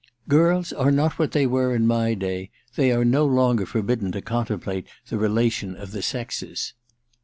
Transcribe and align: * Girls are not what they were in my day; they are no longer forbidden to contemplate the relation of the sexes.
* 0.13 0.27
Girls 0.27 0.73
are 0.73 0.89
not 0.89 1.19
what 1.19 1.31
they 1.31 1.45
were 1.45 1.75
in 1.75 1.85
my 1.85 2.15
day; 2.15 2.49
they 2.75 2.91
are 2.91 3.05
no 3.05 3.23
longer 3.23 3.67
forbidden 3.67 4.11
to 4.13 4.21
contemplate 4.23 4.87
the 5.09 5.17
relation 5.19 5.75
of 5.75 5.91
the 5.91 6.01
sexes. 6.01 6.73